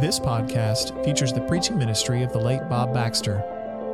This 0.00 0.20
podcast 0.20 1.04
features 1.04 1.32
the 1.32 1.40
preaching 1.40 1.76
ministry 1.76 2.22
of 2.22 2.32
the 2.32 2.38
late 2.38 2.68
Bob 2.68 2.94
Baxter. 2.94 3.42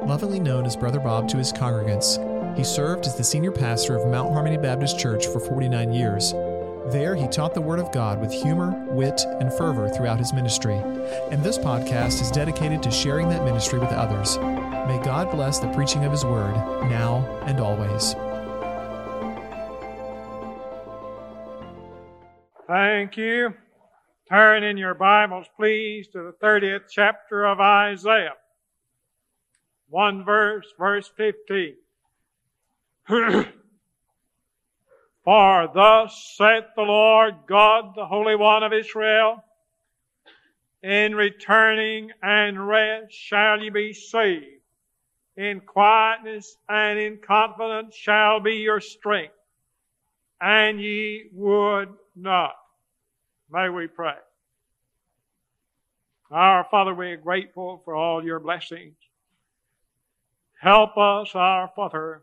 Lovingly 0.04 0.38
known 0.38 0.66
as 0.66 0.76
Brother 0.76 1.00
Bob 1.00 1.30
to 1.30 1.38
his 1.38 1.50
congregants, 1.50 2.18
he 2.58 2.62
served 2.62 3.06
as 3.06 3.16
the 3.16 3.24
senior 3.24 3.50
pastor 3.50 3.96
of 3.96 4.06
Mount 4.10 4.30
Harmony 4.30 4.58
Baptist 4.58 4.98
Church 4.98 5.26
for 5.26 5.40
49 5.40 5.94
years. 5.94 6.32
There, 6.92 7.14
he 7.14 7.26
taught 7.28 7.54
the 7.54 7.62
Word 7.62 7.78
of 7.78 7.90
God 7.90 8.20
with 8.20 8.30
humor, 8.30 8.72
wit, 8.90 9.24
and 9.40 9.50
fervor 9.50 9.88
throughout 9.88 10.18
his 10.18 10.34
ministry. 10.34 10.76
And 11.30 11.42
this 11.42 11.56
podcast 11.56 12.20
is 12.20 12.30
dedicated 12.30 12.82
to 12.82 12.90
sharing 12.90 13.30
that 13.30 13.46
ministry 13.46 13.78
with 13.78 13.88
others. 13.88 14.36
May 14.36 15.00
God 15.02 15.30
bless 15.30 15.58
the 15.58 15.72
preaching 15.72 16.04
of 16.04 16.12
His 16.12 16.26
Word, 16.26 16.54
now 16.90 17.24
and 17.46 17.60
always. 17.60 18.14
Thank 22.68 23.16
you. 23.16 23.54
Turn 24.28 24.64
in 24.64 24.78
your 24.78 24.94
Bibles, 24.94 25.46
please, 25.54 26.08
to 26.08 26.22
the 26.22 26.32
30th 26.42 26.84
chapter 26.90 27.44
of 27.44 27.60
Isaiah. 27.60 28.32
One 29.90 30.24
verse, 30.24 30.64
verse 30.78 31.12
15. 31.14 31.76
For 35.24 35.68
thus 35.74 36.34
saith 36.38 36.64
the 36.74 36.82
Lord 36.82 37.34
God, 37.46 37.92
the 37.94 38.06
Holy 38.06 38.34
One 38.34 38.62
of 38.62 38.72
Israel, 38.72 39.44
in 40.82 41.14
returning 41.14 42.10
and 42.22 42.66
rest 42.66 43.12
shall 43.12 43.60
ye 43.60 43.68
be 43.68 43.92
saved. 43.92 44.62
In 45.36 45.60
quietness 45.60 46.56
and 46.66 46.98
in 46.98 47.18
confidence 47.18 47.94
shall 47.94 48.40
be 48.40 48.54
your 48.54 48.80
strength, 48.80 49.34
and 50.40 50.80
ye 50.80 51.28
would 51.34 51.90
not. 52.16 52.54
May 53.50 53.68
we 53.68 53.86
pray. 53.86 54.14
Our 56.30 56.66
Father, 56.70 56.94
we 56.94 57.12
are 57.12 57.16
grateful 57.16 57.82
for 57.84 57.94
all 57.94 58.24
your 58.24 58.40
blessings. 58.40 58.96
Help 60.60 60.96
us, 60.96 61.30
our 61.34 61.70
Father, 61.76 62.22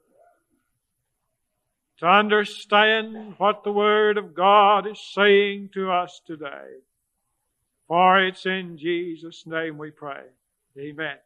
to 2.00 2.08
understand 2.08 3.36
what 3.38 3.64
the 3.64 3.72
Word 3.72 4.18
of 4.18 4.34
God 4.34 4.88
is 4.88 5.00
saying 5.14 5.70
to 5.76 5.92
us 5.92 6.20
today. 6.26 6.80
For 7.88 8.20
it's 8.26 8.46
in 8.46 8.78
Jesus' 8.78 9.46
name 9.46 9.78
we 9.78 9.92
pray. 9.92 10.24
Amen. 10.78 11.18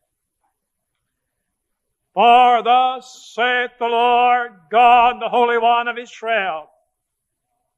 For 2.13 2.63
thus 2.63 3.33
saith 3.33 3.71
the 3.79 3.87
Lord 3.87 4.51
God, 4.69 5.21
the 5.21 5.29
Holy 5.29 5.57
One 5.57 5.87
of 5.87 5.97
Israel. 5.97 6.69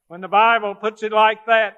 When 0.08 0.22
the 0.22 0.28
Bible 0.28 0.74
puts 0.74 1.04
it 1.04 1.12
like 1.12 1.46
that, 1.48 1.78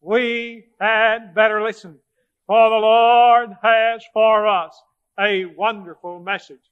we 0.00 0.66
had 0.80 1.34
better 1.34 1.62
listen. 1.62 1.98
For 2.46 2.70
the 2.70 2.76
Lord 2.76 3.50
has 3.62 4.04
for 4.12 4.46
us 4.46 4.80
a 5.18 5.46
wonderful 5.46 6.20
message. 6.20 6.70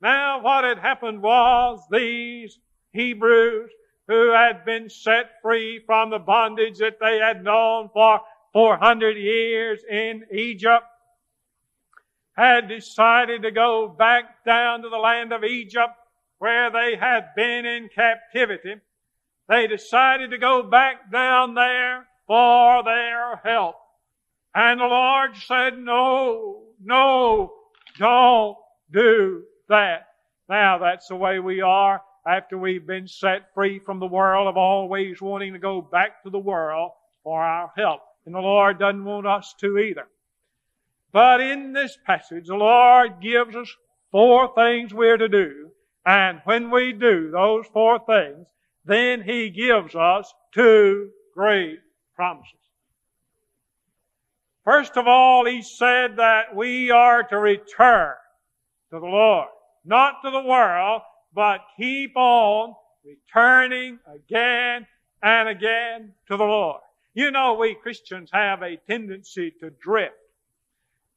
Now 0.00 0.40
what 0.42 0.64
had 0.64 0.78
happened 0.78 1.22
was 1.22 1.80
these 1.90 2.58
Hebrews 2.92 3.70
who 4.08 4.32
had 4.32 4.64
been 4.64 4.88
set 4.88 5.40
free 5.42 5.80
from 5.86 6.10
the 6.10 6.18
bondage 6.18 6.78
that 6.78 6.98
they 7.00 7.18
had 7.18 7.44
known 7.44 7.88
for 7.92 8.20
400 8.52 9.16
years 9.16 9.80
in 9.88 10.24
Egypt 10.32 10.84
had 12.34 12.68
decided 12.68 13.42
to 13.42 13.50
go 13.50 13.88
back 13.88 14.44
down 14.44 14.82
to 14.82 14.88
the 14.88 14.96
land 14.96 15.32
of 15.32 15.44
Egypt 15.44 15.92
where 16.38 16.70
they 16.70 16.96
had 16.96 17.34
been 17.36 17.66
in 17.66 17.88
captivity. 17.88 18.76
They 19.48 19.66
decided 19.66 20.30
to 20.30 20.38
go 20.38 20.62
back 20.62 21.10
down 21.12 21.54
there 21.54 22.08
for 22.26 22.82
their 22.84 23.36
help. 23.36 23.76
And 24.54 24.80
the 24.80 24.84
Lord 24.84 25.36
said, 25.36 25.78
no, 25.78 26.64
no, 26.82 27.52
don't 27.98 28.56
do 28.92 29.44
that. 29.68 30.08
Now 30.48 30.78
that's 30.78 31.08
the 31.08 31.16
way 31.16 31.38
we 31.38 31.60
are 31.62 32.02
after 32.26 32.58
we've 32.58 32.86
been 32.86 33.08
set 33.08 33.52
free 33.54 33.78
from 33.78 33.98
the 33.98 34.06
world 34.06 34.46
of 34.46 34.56
always 34.56 35.20
wanting 35.20 35.54
to 35.54 35.58
go 35.58 35.80
back 35.80 36.22
to 36.22 36.30
the 36.30 36.38
world 36.38 36.92
for 37.24 37.42
our 37.42 37.72
help. 37.76 38.00
And 38.26 38.34
the 38.34 38.40
Lord 38.40 38.78
doesn't 38.78 39.04
want 39.04 39.26
us 39.26 39.54
to 39.60 39.78
either. 39.78 40.06
But 41.12 41.40
in 41.40 41.72
this 41.72 41.98
passage, 42.06 42.46
the 42.46 42.54
Lord 42.54 43.20
gives 43.20 43.56
us 43.56 43.74
four 44.10 44.54
things 44.54 44.94
we're 44.94 45.16
to 45.16 45.28
do. 45.28 45.70
And 46.06 46.40
when 46.44 46.70
we 46.70 46.92
do 46.92 47.30
those 47.30 47.66
four 47.72 47.98
things, 47.98 48.46
then 48.84 49.22
He 49.22 49.50
gives 49.50 49.94
us 49.94 50.32
two 50.52 51.10
great 51.34 51.78
promises. 52.14 52.58
First 54.64 54.96
of 54.96 55.08
all, 55.08 55.44
he 55.44 55.62
said 55.62 56.16
that 56.16 56.54
we 56.54 56.90
are 56.90 57.24
to 57.24 57.38
return 57.38 58.14
to 58.90 59.00
the 59.00 59.06
Lord. 59.06 59.48
Not 59.84 60.22
to 60.24 60.30
the 60.30 60.42
world, 60.42 61.02
but 61.34 61.60
keep 61.76 62.16
on 62.16 62.74
returning 63.04 63.98
again 64.06 64.86
and 65.22 65.48
again 65.48 66.12
to 66.28 66.36
the 66.36 66.44
Lord. 66.44 66.80
You 67.14 67.30
know, 67.30 67.54
we 67.54 67.74
Christians 67.74 68.30
have 68.32 68.62
a 68.62 68.76
tendency 68.88 69.52
to 69.60 69.70
drift. 69.70 70.14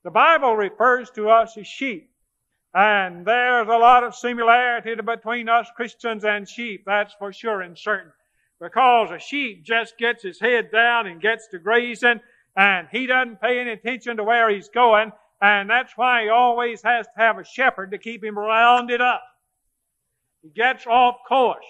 The 0.04 0.12
Bible 0.12 0.56
refers 0.56 1.12
to 1.12 1.30
us 1.30 1.56
as 1.58 1.68
sheep. 1.68 2.10
And 2.74 3.26
there's 3.26 3.68
a 3.68 3.78
lot 3.78 4.04
of 4.04 4.16
similarity 4.16 4.96
between 4.96 5.48
us 5.48 5.68
Christians 5.76 6.26
and 6.26 6.50
sheep, 6.50 6.84
that's 6.86 7.14
for 7.14 7.32
sure 7.32 7.62
and 7.62 7.78
certain 7.78 8.12
because 8.66 9.12
a 9.12 9.20
sheep 9.20 9.64
just 9.64 9.96
gets 10.00 10.24
his 10.24 10.40
head 10.40 10.72
down 10.72 11.06
and 11.06 11.22
gets 11.22 11.48
to 11.48 11.60
grazing 11.60 12.20
and 12.58 12.88
he 12.92 13.06
doesn't 13.06 13.40
pay 13.40 13.60
any 13.60 13.72
attention 13.72 14.18
to 14.18 14.24
where 14.24 14.50
he's 14.50 14.70
going 14.70 15.12
and 15.40 15.70
that's 15.70 15.94
why 15.96 16.24
he 16.24 16.30
always 16.30 16.82
has 16.82 17.06
to 17.06 17.12
have 17.18 17.38
a 17.38 17.44
shepherd 17.44 17.92
to 17.92 18.00
keep 18.00 18.24
him 18.24 18.40
rounded 18.40 19.02
up. 19.02 19.22
He 20.42 20.50
gets 20.50 20.88
off 20.88 21.18
course. 21.28 21.66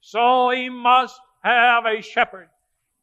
So 0.00 0.50
he 0.50 0.68
must 0.68 1.20
have 1.44 1.84
a 1.86 2.02
shepherd. 2.02 2.48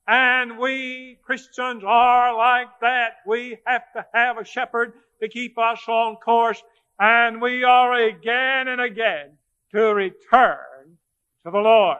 And 0.06 0.58
we 0.58 1.20
Christians 1.24 1.84
are 1.86 2.36
like 2.36 2.68
that. 2.82 3.18
We 3.26 3.60
have 3.66 3.84
to 3.96 4.06
have 4.14 4.38
a 4.38 4.44
shepherd 4.44 4.92
to 5.22 5.30
keep 5.30 5.58
us 5.58 5.80
on 5.88 6.18
course 6.18 6.62
and 7.00 7.42
we 7.42 7.64
are 7.64 7.94
again 7.94 8.68
and 8.68 8.82
again 8.82 9.38
to 9.72 9.94
return 9.94 10.98
to 11.46 11.52
the 11.52 11.60
Lord. 11.60 12.00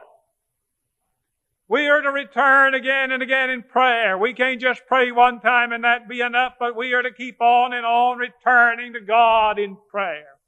We 1.70 1.86
are 1.88 2.00
to 2.00 2.10
return 2.10 2.72
again 2.72 3.12
and 3.12 3.22
again 3.22 3.50
in 3.50 3.62
prayer. 3.62 4.16
We 4.16 4.32
can't 4.32 4.60
just 4.60 4.86
pray 4.86 5.12
one 5.12 5.40
time 5.40 5.72
and 5.72 5.84
that 5.84 6.08
be 6.08 6.22
enough, 6.22 6.54
but 6.58 6.74
we 6.74 6.94
are 6.94 7.02
to 7.02 7.12
keep 7.12 7.42
on 7.42 7.74
and 7.74 7.84
on 7.84 8.16
returning 8.16 8.94
to 8.94 9.00
God 9.00 9.58
in 9.58 9.76
prayer. 9.90 10.38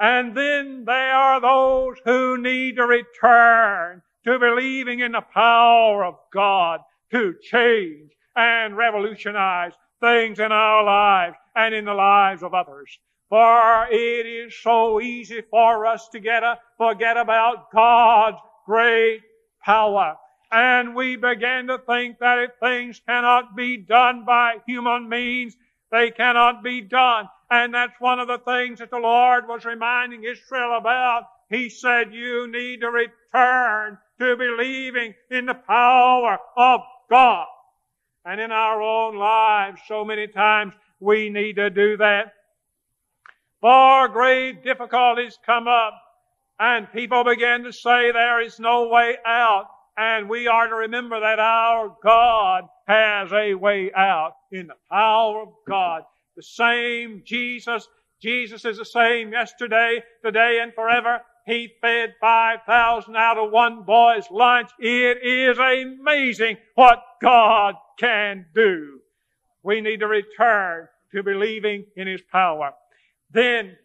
And 0.00 0.36
then 0.36 0.84
there 0.84 1.14
are 1.14 1.40
those 1.40 1.98
who 2.04 2.36
need 2.36 2.76
to 2.76 2.86
return 2.86 4.02
to 4.24 4.38
believing 4.40 5.00
in 5.00 5.12
the 5.12 5.20
power 5.20 6.04
of 6.04 6.16
God 6.32 6.80
to 7.12 7.34
change 7.40 8.10
and 8.34 8.76
revolutionize 8.76 9.72
things 10.00 10.40
in 10.40 10.50
our 10.50 10.82
lives 10.84 11.36
and 11.54 11.74
in 11.74 11.84
the 11.84 11.94
lives 11.94 12.42
of 12.42 12.54
others. 12.54 12.98
For 13.28 13.86
it 13.90 14.26
is 14.26 14.54
so 14.60 15.00
easy 15.00 15.42
for 15.50 15.86
us 15.86 16.08
to 16.08 16.18
get 16.18 16.42
a, 16.42 16.58
forget 16.76 17.16
about 17.16 17.70
God's 17.72 18.38
great 18.66 19.20
power. 19.68 20.16
And 20.50 20.94
we 20.94 21.16
began 21.16 21.66
to 21.66 21.76
think 21.76 22.20
that 22.20 22.38
if 22.38 22.50
things 22.58 23.02
cannot 23.06 23.54
be 23.54 23.76
done 23.76 24.24
by 24.24 24.56
human 24.66 25.10
means, 25.10 25.54
they 25.92 26.10
cannot 26.10 26.64
be 26.64 26.80
done. 26.80 27.28
And 27.50 27.74
that's 27.74 28.00
one 28.00 28.18
of 28.18 28.28
the 28.28 28.38
things 28.38 28.78
that 28.78 28.90
the 28.90 28.98
Lord 28.98 29.46
was 29.46 29.66
reminding 29.66 30.24
Israel 30.24 30.78
about. 30.78 31.24
He 31.50 31.68
said, 31.68 32.14
you 32.14 32.50
need 32.50 32.80
to 32.80 32.90
return 32.90 33.98
to 34.18 34.36
believing 34.36 35.14
in 35.30 35.44
the 35.44 35.54
power 35.54 36.38
of 36.56 36.80
God. 37.10 37.46
And 38.24 38.40
in 38.40 38.50
our 38.50 38.80
own 38.80 39.16
lives, 39.16 39.82
so 39.86 40.02
many 40.02 40.28
times 40.28 40.72
we 40.98 41.28
need 41.28 41.56
to 41.56 41.68
do 41.68 41.98
that. 41.98 42.32
For 43.60 44.08
great 44.08 44.64
difficulties 44.64 45.38
come 45.44 45.68
up 45.68 45.92
and 46.58 46.90
people 46.92 47.24
began 47.24 47.62
to 47.64 47.72
say 47.72 48.10
there 48.10 48.40
is 48.42 48.58
no 48.58 48.88
way 48.88 49.16
out. 49.24 49.66
And 49.96 50.28
we 50.28 50.46
are 50.46 50.68
to 50.68 50.74
remember 50.74 51.18
that 51.20 51.40
our 51.40 51.96
God 52.02 52.64
has 52.86 53.32
a 53.32 53.54
way 53.54 53.92
out 53.92 54.34
in 54.52 54.68
the 54.68 54.74
power 54.90 55.42
of 55.42 55.48
God. 55.66 56.02
The 56.36 56.42
same 56.42 57.22
Jesus, 57.24 57.88
Jesus 58.20 58.64
is 58.64 58.78
the 58.78 58.84
same 58.84 59.32
yesterday, 59.32 60.02
today, 60.24 60.60
and 60.62 60.72
forever. 60.72 61.20
He 61.46 61.72
fed 61.80 62.14
5,000 62.20 63.16
out 63.16 63.38
of 63.38 63.50
one 63.50 63.82
boy's 63.82 64.30
lunch. 64.30 64.70
It 64.78 65.18
is 65.22 65.58
amazing 65.58 66.58
what 66.74 67.02
God 67.20 67.74
can 67.98 68.46
do. 68.54 69.00
We 69.62 69.80
need 69.80 70.00
to 70.00 70.06
return 70.06 70.88
to 71.12 71.22
believing 71.22 71.86
in 71.96 72.06
His 72.06 72.22
power. 72.30 72.72
Then 73.32 73.76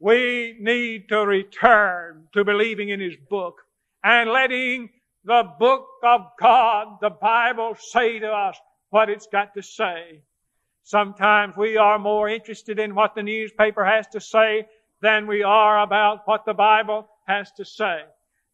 we 0.00 0.56
need 0.58 1.08
to 1.10 1.18
return 1.18 2.24
to 2.32 2.44
believing 2.44 2.88
in 2.88 3.00
His 3.00 3.16
book 3.28 3.56
and 4.02 4.30
letting 4.30 4.88
the 5.24 5.44
book 5.58 5.86
of 6.02 6.22
God, 6.40 6.98
the 7.00 7.10
Bible, 7.10 7.76
say 7.78 8.18
to 8.18 8.28
us, 8.28 8.58
what 8.88 9.10
it's 9.10 9.28
got 9.30 9.54
to 9.54 9.62
say. 9.62 10.22
Sometimes 10.82 11.54
we 11.56 11.76
are 11.76 11.98
more 11.98 12.28
interested 12.28 12.78
in 12.78 12.94
what 12.94 13.14
the 13.14 13.22
newspaper 13.22 13.84
has 13.84 14.06
to 14.08 14.20
say 14.20 14.66
than 15.02 15.26
we 15.26 15.42
are 15.42 15.80
about 15.82 16.26
what 16.26 16.44
the 16.44 16.54
Bible 16.54 17.08
has 17.26 17.52
to 17.52 17.64
say. 17.64 18.00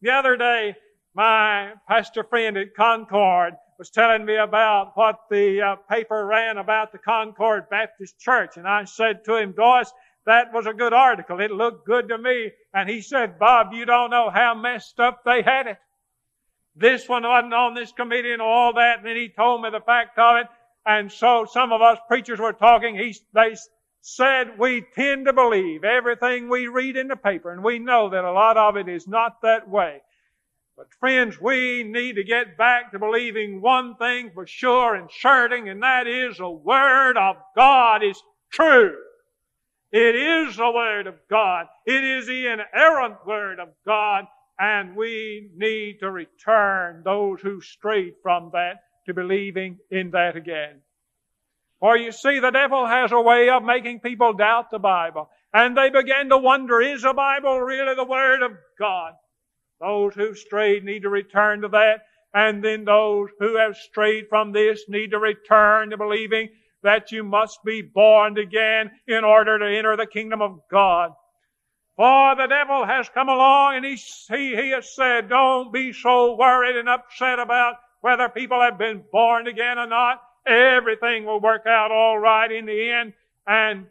The 0.01 0.11
other 0.11 0.35
day, 0.37 0.75
my 1.15 1.73
pastor 1.87 2.23
friend 2.23 2.57
at 2.57 2.75
Concord 2.75 3.55
was 3.79 3.89
telling 3.89 4.25
me 4.25 4.35
about 4.35 4.91
what 4.95 5.21
the 5.29 5.61
uh, 5.61 5.75
paper 5.89 6.25
ran 6.25 6.57
about 6.57 6.91
the 6.91 6.97
Concord 6.97 7.69
Baptist 7.69 8.19
Church. 8.19 8.57
And 8.57 8.67
I 8.67 8.83
said 8.83 9.23
to 9.25 9.37
him, 9.37 9.53
Doyce, 9.53 9.91
that 10.27 10.53
was 10.53 10.65
a 10.65 10.73
good 10.73 10.91
article. 10.91 11.39
It 11.39 11.51
looked 11.51 11.87
good 11.87 12.09
to 12.09 12.17
me. 12.17 12.51
And 12.73 12.89
he 12.89 13.01
said, 13.01 13.39
Bob, 13.39 13.71
you 13.71 13.85
don't 13.85 14.11
know 14.11 14.29
how 14.29 14.53
messed 14.53 14.99
up 14.99 15.23
they 15.23 15.41
had 15.41 15.67
it. 15.67 15.77
This 16.75 17.07
one 17.07 17.23
wasn't 17.23 17.53
on 17.53 17.73
this 17.73 17.93
committee 17.93 18.33
and 18.33 18.41
all 18.41 18.73
that. 18.73 18.99
And 18.99 19.07
then 19.07 19.15
he 19.15 19.29
told 19.29 19.61
me 19.61 19.69
the 19.69 19.79
fact 19.79 20.19
of 20.19 20.41
it. 20.41 20.47
And 20.85 21.09
so 21.09 21.47
some 21.49 21.71
of 21.71 21.81
us 21.81 21.97
preachers 22.09 22.39
were 22.39 22.51
talking. 22.51 22.97
He, 22.97 23.15
they 23.33 23.55
said 24.01 24.59
we 24.59 24.85
tend 24.95 25.27
to 25.27 25.33
believe 25.33 25.85
everything 25.85 26.49
we 26.49 26.67
read 26.67 26.97
in 26.97 27.07
the 27.07 27.15
paper. 27.15 27.53
And 27.53 27.63
we 27.63 27.79
know 27.79 28.09
that 28.09 28.25
a 28.25 28.31
lot 28.31 28.57
of 28.57 28.75
it 28.75 28.89
is 28.89 29.07
not 29.07 29.41
that 29.43 29.69
way. 29.69 30.01
But 30.75 30.93
friends, 30.99 31.39
we 31.39 31.83
need 31.83 32.17
to 32.17 32.23
get 32.25 32.57
back 32.57 32.91
to 32.91 32.99
believing 32.99 33.61
one 33.61 33.95
thing 33.95 34.31
for 34.33 34.45
sure 34.45 34.93
and 34.93 35.09
certain, 35.09 35.69
and 35.69 35.81
that 35.81 36.05
is 36.05 36.37
the 36.37 36.49
Word 36.49 37.17
of 37.17 37.37
God 37.55 38.03
is 38.03 38.21
true. 38.51 38.93
It 39.91 40.15
is 40.15 40.57
the 40.57 40.71
Word 40.71 41.07
of 41.07 41.15
God. 41.29 41.67
It 41.85 42.03
is 42.03 42.27
the 42.27 42.47
inerrant 42.47 43.25
Word 43.25 43.59
of 43.59 43.69
God, 43.85 44.25
and 44.59 44.95
we 44.95 45.49
need 45.55 45.99
to 45.99 46.11
return 46.11 47.03
those 47.05 47.39
who 47.41 47.61
strayed 47.61 48.15
from 48.21 48.49
that 48.53 48.81
to 49.05 49.13
believing 49.13 49.77
in 49.89 50.11
that 50.11 50.35
again. 50.35 50.81
For 51.79 51.95
you 51.95 52.11
see, 52.11 52.39
the 52.39 52.51
devil 52.51 52.85
has 52.85 53.11
a 53.11 53.21
way 53.21 53.49
of 53.49 53.63
making 53.63 53.99
people 53.99 54.33
doubt 54.33 54.71
the 54.71 54.79
Bible. 54.79 55.29
And 55.53 55.77
they 55.77 55.89
begin 55.89 56.29
to 56.29 56.37
wonder, 56.37 56.81
is 56.81 57.03
the 57.03 57.13
Bible 57.13 57.61
really 57.61 57.95
the 57.95 58.03
Word 58.03 58.41
of 58.41 58.51
God? 58.77 59.13
Those 59.79 60.15
who 60.15 60.33
strayed 60.33 60.83
need 60.83 61.03
to 61.03 61.09
return 61.09 61.61
to 61.61 61.69
that. 61.69 62.01
And 62.33 62.63
then 62.63 62.83
those 62.83 63.29
who 63.39 63.57
have 63.57 63.77
strayed 63.77 64.27
from 64.27 64.51
this 64.51 64.83
need 64.89 65.11
to 65.11 65.19
return 65.19 65.91
to 65.91 65.97
believing 65.97 66.49
that 66.87 67.11
you 67.11 67.21
must 67.21 67.59
be 67.65 67.81
born 67.81 68.37
again 68.37 68.89
in 69.07 69.25
order 69.25 69.59
to 69.59 69.65
enter 69.65 69.97
the 69.97 70.07
kingdom 70.07 70.41
of 70.41 70.61
God. 70.71 71.11
For 71.97 72.35
the 72.35 72.47
devil 72.47 72.85
has 72.85 73.09
come 73.09 73.27
along 73.27 73.75
and 73.75 73.85
he, 73.85 73.95
he, 74.29 74.55
he 74.55 74.69
has 74.69 74.95
said, 74.95 75.27
don't 75.27 75.73
be 75.73 75.91
so 75.91 76.35
worried 76.35 76.77
and 76.77 76.87
upset 76.87 77.39
about 77.39 77.75
whether 77.99 78.29
people 78.29 78.61
have 78.61 78.77
been 78.77 79.03
born 79.11 79.47
again 79.47 79.77
or 79.77 79.87
not. 79.87 80.21
Everything 80.45 81.25
will 81.25 81.41
work 81.41 81.65
out 81.67 81.91
all 81.91 82.17
right 82.17 82.49
in 82.49 82.65
the 82.65 82.91
end 82.91 83.13
and 83.45 83.87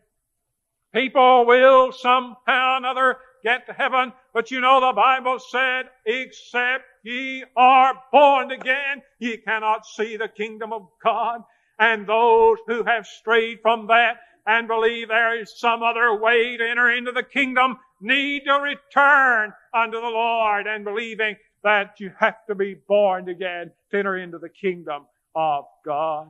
people 0.94 1.44
will 1.44 1.92
somehow 1.92 2.75
or 2.75 2.76
another 2.78 3.19
get 3.44 3.66
to 3.66 3.75
heaven. 3.75 4.12
But 4.32 4.50
you 4.50 4.60
know 4.60 4.81
the 4.81 4.94
Bible 4.94 5.38
said, 5.38 5.90
except 6.06 6.84
ye 7.02 7.44
are 7.56 7.94
born 8.10 8.52
again, 8.52 9.02
ye 9.19 9.37
cannot 9.37 9.84
see 9.84 10.16
the 10.16 10.28
kingdom 10.28 10.72
of 10.72 10.88
God. 11.04 11.42
And 11.78 12.06
those 12.06 12.58
who 12.67 12.84
have 12.84 13.06
strayed 13.06 13.61
from 13.61 13.87
that 13.88 14.17
and 14.46 14.69
believe 14.69 15.08
there 15.08 15.38
is 15.40 15.58
some 15.58 15.82
other 15.82 16.14
way 16.14 16.56
to 16.56 16.69
enter 16.69 16.90
into 16.90 17.12
the 17.12 17.23
kingdom 17.23 17.76
need 18.00 18.44
to 18.44 18.55
return 18.55 19.52
unto 19.75 20.00
the 20.00 20.06
Lord 20.06 20.67
and 20.67 20.84
believing 20.84 21.37
that 21.64 21.99
you 21.99 22.12
have 22.19 22.46
to 22.46 22.55
be 22.55 22.75
born 22.75 23.28
again 23.28 23.73
to 23.90 23.99
enter 23.99 24.17
into 24.17 24.38
the 24.38 24.49
kingdom 24.49 25.06
of 25.34 25.64
God. 25.84 26.28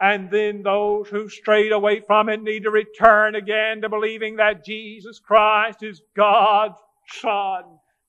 And 0.00 0.30
then 0.30 0.62
those 0.62 1.08
who 1.08 1.28
strayed 1.28 1.70
away 1.70 2.00
from 2.00 2.28
it 2.28 2.42
need 2.42 2.64
to 2.64 2.70
return 2.70 3.36
again 3.36 3.82
to 3.82 3.88
believing 3.88 4.36
that 4.36 4.64
Jesus 4.64 5.20
Christ 5.20 5.82
is 5.82 6.02
God's 6.16 6.78
Son. 7.20 7.62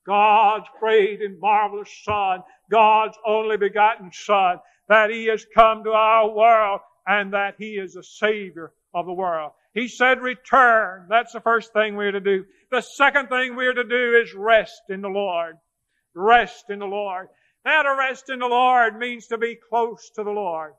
God's 0.06 0.66
great 0.80 1.22
and 1.22 1.38
marvelous 1.38 1.90
Son. 2.04 2.42
God's 2.70 3.16
only 3.24 3.56
begotten 3.56 4.10
Son. 4.12 4.58
That 4.88 5.10
He 5.10 5.26
has 5.26 5.46
come 5.54 5.84
to 5.84 5.90
our 5.90 6.30
world 6.30 6.80
and 7.06 7.32
that 7.32 7.54
He 7.58 7.74
is 7.74 7.94
the 7.94 8.02
Savior 8.02 8.72
of 8.92 9.06
the 9.06 9.12
world. 9.12 9.52
He 9.74 9.88
said 9.88 10.20
return. 10.20 11.06
That's 11.08 11.32
the 11.32 11.40
first 11.40 11.72
thing 11.72 11.96
we're 11.96 12.12
to 12.12 12.20
do. 12.20 12.44
The 12.70 12.80
second 12.80 13.28
thing 13.28 13.56
we're 13.56 13.74
to 13.74 13.84
do 13.84 14.20
is 14.22 14.34
rest 14.34 14.82
in 14.88 15.00
the 15.00 15.08
Lord. 15.08 15.56
Rest 16.14 16.66
in 16.70 16.78
the 16.78 16.86
Lord. 16.86 17.28
Now 17.64 17.82
to 17.82 17.96
rest 17.98 18.30
in 18.30 18.38
the 18.38 18.46
Lord 18.46 18.96
means 18.96 19.26
to 19.28 19.38
be 19.38 19.56
close 19.68 20.10
to 20.14 20.22
the 20.22 20.30
Lord. 20.30 20.74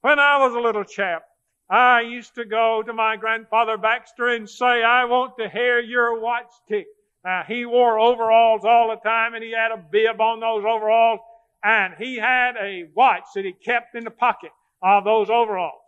When 0.00 0.18
I 0.18 0.38
was 0.38 0.54
a 0.54 0.60
little 0.60 0.84
chap, 0.84 1.22
I 1.68 2.00
used 2.00 2.34
to 2.34 2.44
go 2.44 2.82
to 2.84 2.92
my 2.92 3.16
grandfather 3.16 3.76
Baxter 3.76 4.28
and 4.28 4.50
say, 4.50 4.82
I 4.82 5.04
want 5.04 5.36
to 5.38 5.48
hear 5.48 5.78
your 5.78 6.20
watch 6.20 6.50
tick. 6.68 6.86
Now, 7.24 7.44
he 7.46 7.66
wore 7.66 8.00
overalls 8.00 8.64
all 8.64 8.88
the 8.88 9.08
time 9.08 9.34
and 9.34 9.44
he 9.44 9.52
had 9.52 9.70
a 9.70 9.76
bib 9.76 10.20
on 10.20 10.40
those 10.40 10.64
overalls 10.66 11.20
and 11.62 11.94
he 11.98 12.16
had 12.16 12.56
a 12.56 12.84
watch 12.94 13.24
that 13.34 13.44
he 13.44 13.52
kept 13.52 13.94
in 13.94 14.04
the 14.04 14.10
pocket 14.10 14.50
of 14.82 15.04
those 15.04 15.28
overalls. 15.30 15.82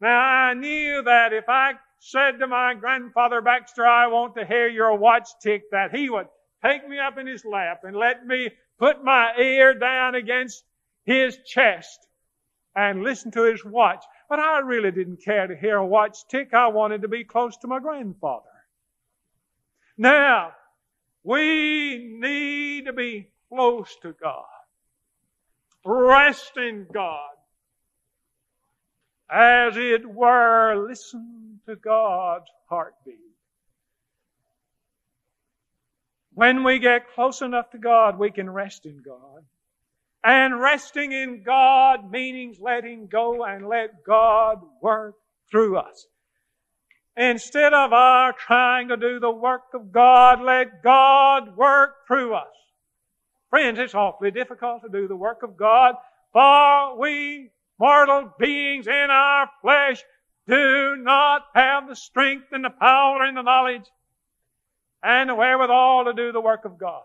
Now, 0.00 0.18
I 0.18 0.54
knew 0.54 1.02
that 1.02 1.32
if 1.32 1.48
I 1.48 1.72
said 2.00 2.38
to 2.38 2.46
my 2.46 2.74
grandfather 2.74 3.40
Baxter, 3.40 3.84
I 3.84 4.06
want 4.06 4.36
to 4.36 4.46
hear 4.46 4.68
your 4.68 4.96
watch 4.96 5.28
tick, 5.42 5.70
that 5.72 5.94
he 5.94 6.08
would 6.08 6.28
take 6.64 6.88
me 6.88 6.98
up 6.98 7.18
in 7.18 7.26
his 7.26 7.44
lap 7.44 7.80
and 7.84 7.96
let 7.96 8.26
me 8.26 8.50
put 8.78 9.04
my 9.04 9.34
ear 9.38 9.74
down 9.74 10.14
against 10.14 10.64
his 11.04 11.36
chest 11.44 12.06
and 12.76 13.02
listen 13.02 13.30
to 13.32 13.42
his 13.42 13.64
watch. 13.64 14.04
But 14.28 14.38
I 14.38 14.60
really 14.60 14.92
didn't 14.92 15.24
care 15.24 15.46
to 15.46 15.56
hear 15.56 15.76
a 15.76 15.86
watch 15.86 16.18
tick. 16.28 16.54
I 16.54 16.68
wanted 16.68 17.02
to 17.02 17.08
be 17.08 17.24
close 17.24 17.56
to 17.58 17.66
my 17.66 17.80
grandfather. 17.80 18.44
Now, 19.96 20.52
we 21.24 21.98
need 22.20 22.86
to 22.86 22.92
be 22.92 23.30
close 23.48 23.96
to 24.02 24.12
God. 24.12 24.44
Rest 25.90 26.52
in 26.58 26.86
God. 26.92 27.30
As 29.30 29.74
it 29.78 30.06
were, 30.06 30.86
listen 30.86 31.60
to 31.64 31.76
God's 31.76 32.50
heartbeat. 32.68 33.16
When 36.34 36.62
we 36.62 36.78
get 36.78 37.14
close 37.14 37.40
enough 37.40 37.70
to 37.70 37.78
God, 37.78 38.18
we 38.18 38.30
can 38.30 38.50
rest 38.50 38.84
in 38.84 39.00
God. 39.02 39.44
And 40.22 40.60
resting 40.60 41.12
in 41.12 41.42
God 41.42 42.10
means 42.10 42.58
letting 42.60 43.06
go 43.06 43.46
and 43.46 43.66
let 43.66 44.04
God 44.04 44.58
work 44.82 45.14
through 45.50 45.78
us. 45.78 46.06
Instead 47.16 47.72
of 47.72 47.94
our 47.94 48.34
trying 48.34 48.88
to 48.88 48.98
do 48.98 49.20
the 49.20 49.30
work 49.30 49.72
of 49.72 49.90
God, 49.90 50.42
let 50.42 50.82
God 50.82 51.56
work 51.56 52.06
through 52.06 52.34
us. 52.34 52.46
Friends, 53.50 53.78
it's 53.78 53.94
awfully 53.94 54.30
difficult 54.30 54.82
to 54.82 54.88
do 54.88 55.08
the 55.08 55.16
work 55.16 55.42
of 55.42 55.56
God, 55.56 55.94
for 56.32 56.98
we 56.98 57.50
mortal 57.78 58.32
beings 58.38 58.86
in 58.86 59.06
our 59.10 59.48
flesh 59.62 60.02
do 60.46 60.96
not 60.96 61.42
have 61.54 61.88
the 61.88 61.96
strength 61.96 62.46
and 62.52 62.64
the 62.64 62.70
power 62.70 63.22
and 63.22 63.36
the 63.36 63.42
knowledge 63.42 63.84
and 65.02 65.30
the 65.30 65.34
wherewithal 65.34 66.04
to 66.04 66.12
do 66.12 66.32
the 66.32 66.40
work 66.40 66.64
of 66.64 66.78
God. 66.78 67.02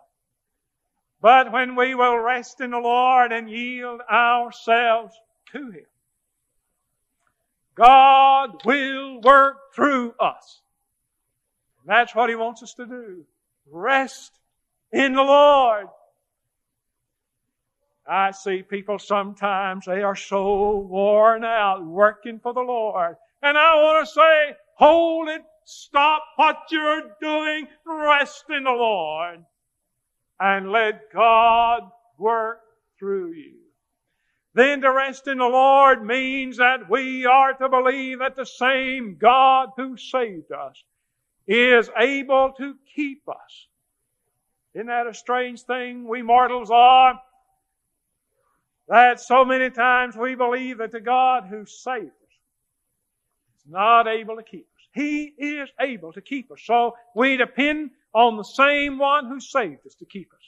But 1.21 1.51
when 1.53 1.75
we 1.75 1.95
will 1.95 2.17
rest 2.17 2.59
in 2.59 2.71
the 2.71 2.79
Lord 2.79 3.31
and 3.31 3.49
yield 3.49 4.01
ourselves 4.11 5.15
to 5.53 5.71
Him, 5.71 5.85
God 7.75 8.65
will 8.65 9.21
work 9.21 9.73
through 9.73 10.13
us. 10.19 10.61
And 11.79 11.89
That's 11.89 12.13
what 12.13 12.29
He 12.29 12.35
wants 12.35 12.61
us 12.61 12.73
to 12.75 12.85
do. 12.85 13.25
Rest 13.71 14.37
in 14.91 15.13
the 15.13 15.23
Lord. 15.23 15.87
I 18.05 18.31
see 18.31 18.63
people 18.63 18.99
sometimes, 18.99 19.85
they 19.85 20.03
are 20.03 20.15
so 20.15 20.77
worn 20.77 21.43
out 21.43 21.85
working 21.85 22.39
for 22.39 22.53
the 22.53 22.61
Lord. 22.61 23.15
And 23.41 23.57
I 23.57 23.75
want 23.75 24.05
to 24.05 24.13
say, 24.13 24.57
hold 24.75 25.29
it, 25.29 25.41
stop 25.65 26.23
what 26.35 26.57
you're 26.69 27.15
doing, 27.21 27.67
rest 27.85 28.45
in 28.49 28.63
the 28.65 28.71
Lord 28.71 29.45
and 30.39 30.71
let 30.71 31.11
God 31.13 31.83
work 32.17 32.59
through 32.99 33.31
you. 33.31 33.53
Then 34.53 34.81
to 34.81 34.91
rest 34.91 35.27
in 35.27 35.37
the 35.37 35.45
Lord 35.45 36.05
means 36.05 36.57
that 36.57 36.89
we 36.89 37.25
are 37.25 37.53
to 37.53 37.69
believe 37.69 38.19
that 38.19 38.35
the 38.35 38.45
same 38.45 39.17
God 39.19 39.69
who 39.77 39.97
saved 39.97 40.51
us 40.51 40.83
is 41.47 41.89
able 41.97 42.53
to 42.57 42.75
keep 42.95 43.27
us. 43.27 43.67
Isn't 44.75 44.87
that 44.87 45.07
a 45.07 45.13
strange 45.13 45.61
thing 45.61 46.07
we 46.07 46.21
mortals 46.21 46.69
are? 46.71 47.19
That 48.87 49.19
so 49.19 49.45
many 49.45 49.69
times 49.69 50.15
we 50.17 50.35
believe 50.35 50.79
that 50.79 50.91
the 50.91 50.99
God 50.99 51.45
who 51.49 51.65
saved 51.65 52.05
us 52.05 52.33
is 53.57 53.71
not 53.71 54.07
able 54.07 54.35
to 54.35 54.43
keep 54.43 54.65
us. 54.65 54.87
He 54.93 55.33
is 55.37 55.69
able 55.79 56.13
to 56.13 56.21
keep 56.21 56.51
us. 56.51 56.61
So 56.63 56.95
we 57.15 57.37
depend 57.37 57.91
on 58.13 58.37
the 58.37 58.43
same 58.43 58.99
one 58.99 59.27
who 59.27 59.39
saved 59.39 59.85
us 59.87 59.95
to 59.95 60.05
keep 60.05 60.31
us. 60.33 60.39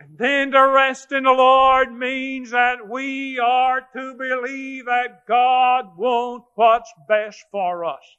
And 0.00 0.16
then 0.16 0.52
to 0.52 0.68
rest 0.68 1.12
in 1.12 1.24
the 1.24 1.32
Lord 1.32 1.92
means 1.92 2.50
that 2.50 2.88
we 2.88 3.38
are 3.40 3.80
to 3.80 4.14
believe 4.14 4.86
that 4.86 5.26
God 5.26 5.96
wants 5.96 6.46
what's 6.54 6.92
best 7.08 7.44
for 7.50 7.84
us. 7.84 8.16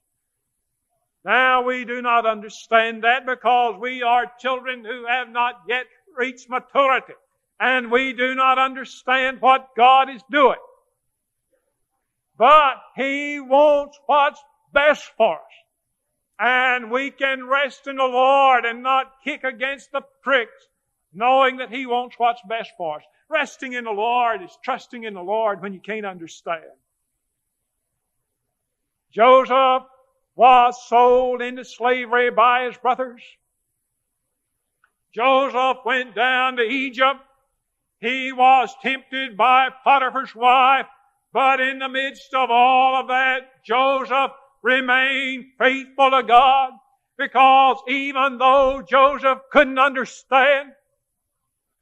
Now 1.24 1.63
we 1.63 1.86
do 1.86 2.01
not 2.01 2.25
understand 2.25 3.03
that 3.03 3.25
because 3.25 3.79
we 3.79 4.03
are 4.03 4.31
children 4.39 4.83
who 4.83 5.05
have 5.07 5.29
not 5.29 5.62
yet 5.67 5.86
reached 6.17 6.50
maturity. 6.50 7.13
And 7.59 7.91
we 7.91 8.13
do 8.13 8.35
not 8.35 8.57
understand 8.57 9.41
what 9.41 9.69
God 9.75 10.09
is 10.09 10.21
doing. 10.31 10.59
But 12.37 12.75
He 12.95 13.39
wants 13.39 13.99
what's 14.05 14.41
best 14.73 15.11
for 15.17 15.35
us. 15.35 15.41
And 16.39 16.89
we 16.89 17.11
can 17.11 17.47
rest 17.47 17.87
in 17.87 17.97
the 17.97 18.03
Lord 18.03 18.63
and 18.63 18.81
not 18.81 19.11
kick 19.25 19.43
against 19.43 19.91
the 19.91 20.01
pricks, 20.23 20.67
knowing 21.13 21.57
that 21.57 21.69
He 21.69 21.85
wants 21.85 22.15
what's 22.17 22.41
best 22.47 22.71
for 22.77 22.97
us. 22.97 23.03
Resting 23.29 23.73
in 23.73 23.83
the 23.83 23.91
Lord 23.91 24.41
is 24.41 24.57
trusting 24.63 25.03
in 25.03 25.13
the 25.13 25.21
Lord 25.21 25.61
when 25.61 25.73
you 25.73 25.81
can't 25.81 26.05
understand. 26.05 26.63
Joseph 29.11 29.83
was 30.35 30.87
sold 30.87 31.41
into 31.41 31.65
slavery 31.65 32.31
by 32.31 32.65
his 32.65 32.77
brothers. 32.77 33.21
Joseph 35.13 35.79
went 35.83 36.15
down 36.15 36.55
to 36.57 36.63
Egypt. 36.63 37.19
He 38.01 38.31
was 38.31 38.73
tempted 38.81 39.35
by 39.35 39.69
Potiphar's 39.83 40.33
wife, 40.33 40.87
but 41.33 41.59
in 41.59 41.79
the 41.79 41.89
midst 41.89 42.33
of 42.33 42.49
all 42.49 42.95
of 42.95 43.07
that, 43.09 43.63
Joseph 43.65 44.31
remained 44.61 45.45
faithful 45.57 46.11
to 46.11 46.23
God 46.23 46.71
because 47.17 47.77
even 47.87 48.37
though 48.37 48.81
Joseph 48.81 49.39
couldn't 49.51 49.77
understand, 49.77 50.71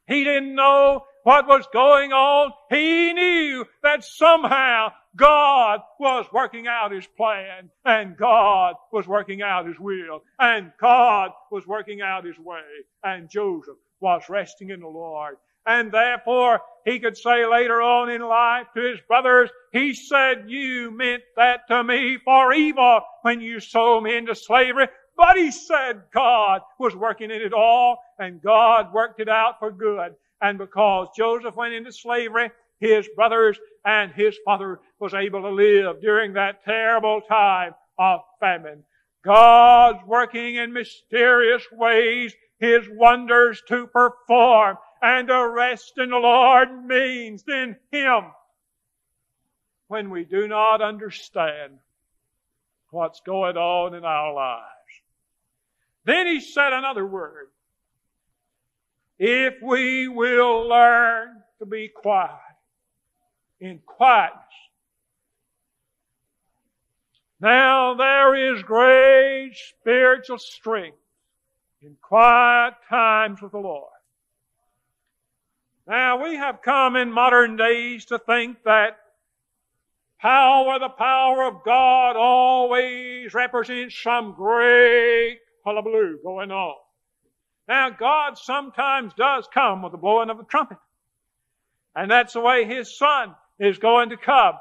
he 0.08 0.24
didn't 0.24 0.56
know 0.56 1.06
what 1.24 1.48
was 1.48 1.68
going 1.72 2.14
on, 2.14 2.52
he 2.70 3.14
knew 3.14 3.66
that 3.84 4.04
somehow 4.04 4.92
God 5.18 5.82
was 6.00 6.26
working 6.32 6.68
out 6.68 6.92
His 6.92 7.08
plan 7.08 7.70
and 7.84 8.16
God 8.16 8.76
was 8.92 9.08
working 9.08 9.42
out 9.42 9.68
His 9.68 9.80
will 9.80 10.22
and 10.40 10.72
God 10.80 11.32
was 11.52 11.68
working 11.68 12.02
out 12.02 12.24
His 12.24 12.38
way 12.40 12.62
and 13.04 13.30
Joseph 13.30 13.78
was 14.00 14.30
resting 14.30 14.70
in 14.70 14.80
the 14.80 14.88
Lord. 14.88 15.38
And 15.68 15.92
therefore, 15.92 16.62
he 16.86 17.00
could 17.00 17.18
say 17.18 17.46
later 17.46 17.82
on 17.82 18.10
in 18.10 18.22
life 18.22 18.68
to 18.76 18.82
his 18.82 19.00
brothers, 19.08 19.50
he 19.74 19.94
said, 19.94 20.46
you 20.48 20.92
meant 20.92 21.24
that 21.36 21.68
to 21.68 21.84
me 21.84 22.18
for 22.24 22.54
evil 22.54 23.02
when 23.24 23.42
you 23.42 23.60
sold 23.60 24.06
me 24.06 24.16
into 24.16 24.34
slavery. 24.34 24.88
But 25.18 25.36
he 25.36 25.52
said 25.52 26.04
God 26.14 26.62
was 26.80 26.96
working 26.96 27.32
in 27.32 27.42
it 27.42 27.54
all 27.54 28.00
and 28.18 28.42
God 28.42 28.94
worked 28.94 29.20
it 29.20 29.28
out 29.28 29.60
for 29.60 29.72
good. 29.72 30.16
And 30.42 30.58
because 30.58 31.10
Joseph 31.18 31.56
went 31.56 31.74
into 31.74 31.92
slavery, 31.92 32.52
his 32.80 33.10
brothers 33.16 33.60
and 33.86 34.12
his 34.14 34.38
father 34.46 34.80
was 35.00 35.14
able 35.14 35.42
to 35.42 35.50
live 35.50 36.00
during 36.00 36.34
that 36.34 36.64
terrible 36.64 37.22
time 37.28 37.74
of 38.00 38.22
famine. 38.40 38.84
God's 39.26 40.00
working 40.08 40.56
in 40.56 40.72
mysterious 40.72 41.64
ways 41.72 42.34
His 42.60 42.88
wonders 42.90 43.62
to 43.68 43.88
perform 43.88 44.78
and 45.02 45.28
to 45.28 45.50
rest 45.50 45.94
in 45.98 46.10
the 46.10 46.18
Lord 46.18 46.86
means 46.86 47.44
in 47.48 47.76
Him 47.92 48.26
when 49.88 50.10
we 50.10 50.24
do 50.24 50.48
not 50.48 50.82
understand 50.82 51.80
what's 52.90 53.22
going 53.22 53.58
on 53.58 53.94
in 53.94 54.04
our 54.04 54.34
lives. 54.34 54.64
Then 56.06 56.28
He 56.28 56.40
said 56.40 56.74
another 56.74 57.06
word. 57.06 57.48
If 59.20 59.56
we 59.64 60.08
will 60.08 60.68
learn 60.68 61.42
to 61.60 61.66
be 61.66 61.88
quiet, 61.88 62.38
in 63.60 63.80
quietness. 63.86 64.44
Now 67.40 67.96
there 67.96 68.56
is 68.56 68.64
great 68.64 69.54
spiritual 69.80 70.40
strength 70.40 70.98
in 71.82 71.96
quiet 72.02 72.76
times 72.90 73.42
with 73.42 73.52
the 73.52 73.60
Lord. 73.60 73.92
Now 75.88 76.22
we 76.22 76.36
have 76.36 76.62
come 76.62 76.98
in 76.98 77.14
modern 77.14 77.56
days 77.56 78.04
to 78.06 78.20
think 78.20 78.58
that 78.66 78.98
power, 80.20 80.80
the 80.80 80.90
power 80.90 81.48
of 81.48 81.64
God 81.64 82.18
always 82.18 83.34
represents 83.34 83.98
some 83.98 84.34
great 84.34 85.40
hullabaloo 85.66 86.20
going 86.22 86.52
on. 86.52 86.76
Now 87.70 87.90
God 87.90 88.38
sometimes 88.38 89.14
does 89.14 89.48
come 89.54 89.82
with 89.82 89.94
the 89.94 89.98
blowing 89.98 90.30
of 90.30 90.40
a 90.42 90.44
trumpet. 90.44 90.78
And 91.96 92.12
that's 92.12 92.34
the 92.34 92.42
way 92.42 92.66
His 92.66 92.98
Son 92.98 93.34
is 93.58 93.78
going 93.78 94.10
to 94.10 94.18
come. 94.18 94.56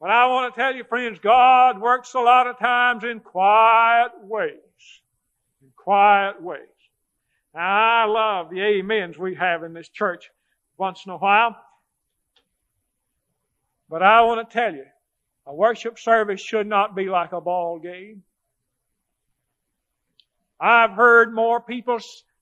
But 0.00 0.08
I 0.08 0.26
want 0.26 0.54
to 0.54 0.60
tell 0.60 0.74
you, 0.74 0.84
friends, 0.84 1.18
God 1.18 1.80
works 1.82 2.14
a 2.14 2.20
lot 2.20 2.46
of 2.46 2.58
times 2.58 3.04
in 3.04 3.20
quiet 3.20 4.12
ways. 4.22 4.52
In 5.62 5.68
quiet 5.76 6.42
ways. 6.42 6.60
Now, 7.54 8.04
I 8.04 8.04
love 8.06 8.50
the 8.50 8.62
amens 8.80 9.18
we 9.18 9.34
have 9.34 9.62
in 9.62 9.74
this 9.74 9.88
church 9.88 10.30
once 10.78 11.04
in 11.06 11.12
a 11.12 11.16
while. 11.16 11.56
But 13.88 14.02
I 14.02 14.22
want 14.22 14.48
to 14.48 14.52
tell 14.52 14.74
you, 14.74 14.84
a 15.46 15.54
worship 15.54 15.98
service 15.98 16.40
should 16.40 16.66
not 16.66 16.96
be 16.96 17.08
like 17.08 17.32
a 17.32 17.40
ball 17.40 17.78
game. 17.78 18.22
I've 20.60 20.92
heard 20.92 21.34
more 21.34 21.60
people 21.60 21.98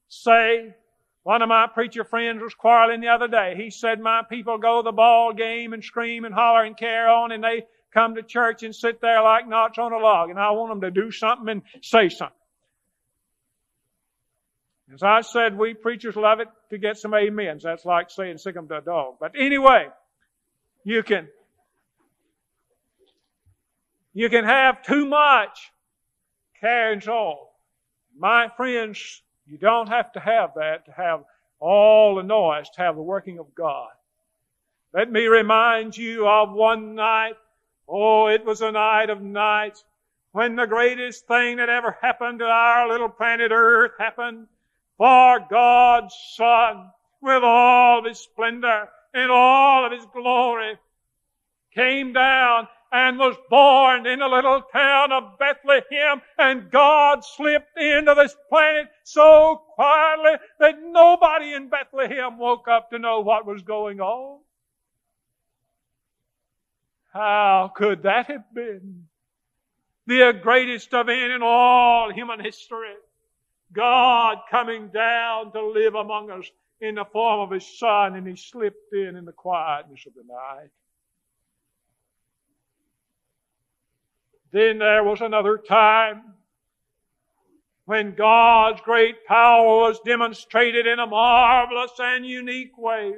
say 0.09 0.75
one 1.23 1.43
of 1.43 1.49
my 1.49 1.67
preacher 1.67 2.05
friends 2.05 2.43
was 2.43 2.55
quarreling 2.55 3.01
the 3.01 3.09
other 3.09 3.29
day. 3.29 3.55
He 3.57 3.71
said, 3.71 4.01
my 4.01 4.23
people 4.29 4.59
go 4.59 4.81
to 4.81 4.85
the 4.85 4.93
ball 4.93 5.33
game 5.33 5.73
and 5.73 5.83
scream 5.83 6.25
and 6.25 6.35
holler 6.35 6.65
and 6.65 6.77
carry 6.77 7.09
on 7.09 7.33
and 7.33 7.43
they 7.43 7.67
come 7.93 8.15
to 8.15 8.23
church 8.23 8.63
and 8.63 8.75
sit 8.75 9.01
there 9.01 9.23
like 9.23 9.49
knots 9.49 9.79
on 9.79 9.93
a 9.93 9.99
log 9.99 10.31
and 10.31 10.39
I 10.39 10.51
want 10.53 10.71
them 10.71 10.81
to 10.83 10.91
do 10.91 11.11
something 11.11 11.49
and 11.49 11.63
say 11.83 12.09
something. 12.09 12.37
As 14.95 15.03
I 15.03 15.23
said, 15.23 15.59
we 15.59 15.75
preachers 15.75 16.15
love 16.15 16.39
it 16.39 16.47
to 16.71 16.79
get 16.79 16.97
some 16.97 17.15
amens. 17.15 17.65
That's 17.65 17.85
like 17.85 18.11
saying 18.11 18.39
sick 18.39 18.57
'em 18.57 18.69
to 18.69 18.77
a 18.77 18.81
dog. 18.81 19.17
But 19.19 19.33
anyway, 19.37 19.89
you 20.85 21.03
can, 21.03 21.29
you 24.13 24.29
can 24.29 24.45
have 24.45 24.83
too 24.83 25.05
much 25.07 25.73
carrying 26.61 27.01
on. 27.09 27.49
My 28.17 28.49
friends, 28.57 29.21
you 29.47 29.59
don't 29.59 29.89
have 29.89 30.13
to 30.13 30.21
have 30.21 30.55
that 30.55 30.87
to 30.87 30.93
have 30.93 31.25
all 31.59 32.15
the 32.15 32.23
noise, 32.23 32.71
to 32.71 32.83
have 32.83 32.95
the 32.95 33.03
working 33.03 33.41
of 33.41 33.53
God. 33.53 33.91
Let 34.93 35.11
me 35.11 35.27
remind 35.27 35.97
you 35.97 36.29
of 36.29 36.53
one 36.53 36.95
night. 36.95 37.35
Oh, 37.89 38.29
it 38.29 38.45
was 38.45 38.61
a 38.61 38.71
night 38.71 39.11
of 39.11 39.21
nights 39.21 39.83
when 40.31 40.55
the 40.55 40.67
greatest 40.67 41.27
thing 41.27 41.57
that 41.57 41.69
ever 41.69 41.99
happened 42.01 42.39
to 42.39 42.45
our 42.45 42.89
little 42.89 43.09
planet 43.09 43.51
Earth 43.53 43.93
happened. 43.99 44.47
For 44.99 45.41
God's 45.51 46.15
Son, 46.35 46.91
with 47.21 47.43
all 47.43 47.99
of 47.99 48.05
His 48.05 48.19
splendor 48.19 48.89
and 49.13 49.31
all 49.31 49.87
of 49.87 49.93
His 49.93 50.07
glory, 50.13 50.79
came 51.75 52.13
down 52.13 52.69
and 52.93 53.19
was 53.19 53.35
born 53.51 54.07
in 54.07 54.21
the 54.21 54.29
little 54.29 54.63
town 54.73 55.11
of 55.11 55.37
Bethlehem 55.37 56.23
and 56.39 56.71
God 56.71 57.25
slipped 57.25 57.77
into 57.77 58.15
this 58.15 58.37
planet 58.49 58.87
so 59.03 59.63
quietly 59.75 60.35
that 60.61 60.77
nobody 60.81 61.55
in 61.55 61.69
Bethlehem 61.69 62.39
woke 62.39 62.69
up 62.69 62.91
to 62.91 63.01
know 63.01 63.21
what 63.21 63.47
was 63.47 63.63
going 63.63 64.01
on. 64.01 64.39
How 67.13 67.73
could 67.75 68.05
that 68.05 68.27
have 68.27 68.55
been? 68.55 69.07
The 70.07 70.39
greatest 70.41 70.93
event 70.93 71.33
in 71.33 71.43
all 71.43 72.13
human 72.13 72.39
history. 72.39 72.95
God 73.75 74.39
coming 74.51 74.89
down 74.89 75.53
to 75.53 75.67
live 75.67 75.95
among 75.95 76.31
us 76.31 76.51
in 76.81 76.95
the 76.95 77.05
form 77.05 77.41
of 77.41 77.51
His 77.51 77.79
Son 77.79 78.15
and 78.15 78.27
He 78.27 78.37
slipped 78.37 78.93
in 78.93 79.17
in 79.17 79.25
the 79.25 79.33
quietness 79.33 80.07
of 80.07 80.15
the 80.15 80.25
night. 80.27 80.71
Then 84.53 84.79
there 84.79 85.03
was 85.03 85.21
another 85.21 85.59
time 85.59 86.23
when 87.87 88.15
God's 88.15 88.81
great 88.83 89.27
power 89.27 89.67
was 89.67 90.01
demonstrated 90.07 90.87
in 90.87 90.99
a 90.99 91.07
marvelous 91.07 91.91
and 91.99 92.25
unique 92.25 92.79
way. 92.79 93.15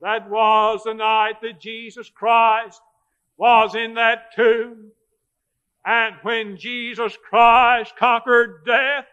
That 0.00 0.30
was 0.30 0.82
the 0.84 0.94
night 0.94 1.42
that 1.42 1.60
Jesus 1.60 2.08
Christ 2.08 2.80
was 3.36 3.74
in 3.74 3.94
that 3.94 4.34
tomb. 4.34 4.92
And 5.84 6.14
when 6.22 6.56
Jesus 6.56 7.16
Christ 7.28 7.96
conquered 7.96 8.64
death, 8.64 9.06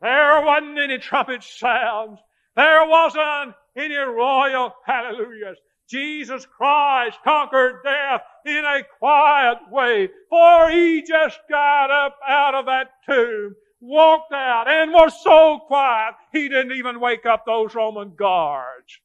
there 0.00 0.40
wasn't 0.44 0.78
any 0.78 0.98
trumpet 0.98 1.42
sounds. 1.42 2.18
There 2.54 2.86
wasn't 2.86 3.54
any 3.76 3.96
royal 3.96 4.74
hallelujahs. 4.84 5.58
Jesus 5.88 6.46
Christ 6.46 7.18
conquered 7.22 7.82
death 7.84 8.22
in 8.44 8.64
a 8.64 8.82
quiet 8.98 9.58
way, 9.70 10.08
for 10.28 10.70
he 10.70 11.02
just 11.02 11.38
got 11.48 11.90
up 11.90 12.18
out 12.26 12.54
of 12.54 12.66
that 12.66 12.90
tomb, 13.08 13.54
walked 13.80 14.32
out 14.32 14.68
and 14.68 14.92
was 14.92 15.22
so 15.22 15.60
quiet, 15.66 16.14
he 16.32 16.48
didn't 16.48 16.72
even 16.72 16.98
wake 16.98 17.24
up 17.26 17.46
those 17.46 17.74
Roman 17.74 18.14
guards. 18.16 18.98